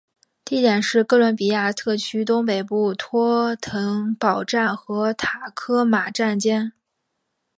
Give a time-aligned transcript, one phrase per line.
[0.43, 6.73] 地点是哥伦比亚特区东北部托腾堡站和塔科马站间。